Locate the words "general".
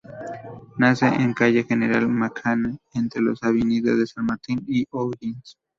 1.63-2.07